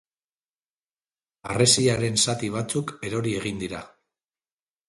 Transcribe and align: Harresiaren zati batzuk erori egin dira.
Harresiaren 1.51 2.19
zati 2.25 2.51
batzuk 2.57 2.97
erori 3.11 3.37
egin 3.43 3.63
dira. 3.67 3.83